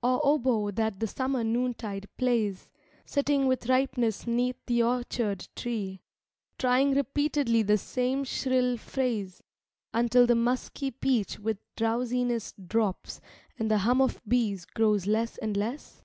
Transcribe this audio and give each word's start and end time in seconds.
Or 0.00 0.20
oboe 0.24 0.70
that 0.70 1.00
the 1.00 1.08
Summer 1.08 1.42
Noontide 1.42 2.06
plays, 2.16 2.68
Sitting 3.04 3.48
with 3.48 3.68
Ripeness 3.68 4.28
'neath 4.28 4.54
the 4.66 4.80
orchard 4.80 5.48
tree, 5.56 6.04
Trying 6.56 6.92
repeatedly 6.94 7.62
the 7.64 7.76
same 7.76 8.22
shrill 8.22 8.76
phrase, 8.76 9.42
Until 9.92 10.24
the 10.24 10.36
musky 10.36 10.92
peach 10.92 11.40
with 11.40 11.58
drowsiness 11.74 12.54
Drops, 12.64 13.20
and 13.58 13.68
the 13.68 13.78
hum 13.78 14.00
of 14.00 14.22
bees 14.28 14.66
grows 14.66 15.08
less 15.08 15.36
and 15.38 15.56
less? 15.56 16.04